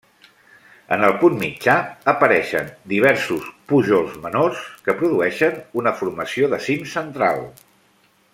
En 0.95 1.03
el 1.09 1.11
punt 1.23 1.35
mitjà 1.41 1.75
apareixen 2.13 2.71
diversos 2.93 3.51
pujols 3.73 4.17
menors 4.25 4.65
que 4.89 4.99
produeixen 5.03 5.61
una 5.83 5.95
formació 6.01 6.51
de 6.57 6.63
cim 6.69 6.91
central. 6.97 7.47